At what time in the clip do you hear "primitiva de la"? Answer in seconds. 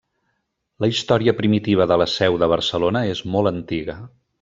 1.41-2.09